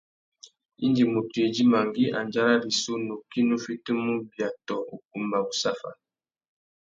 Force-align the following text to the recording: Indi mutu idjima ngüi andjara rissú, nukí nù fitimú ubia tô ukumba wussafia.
Indi 0.85 1.03
mutu 1.11 1.37
idjima 1.47 1.79
ngüi 1.87 2.05
andjara 2.19 2.55
rissú, 2.63 2.93
nukí 3.07 3.39
nù 3.47 3.55
fitimú 3.65 4.07
ubia 4.21 4.47
tô 4.65 4.75
ukumba 4.95 5.37
wussafia. 5.45 5.91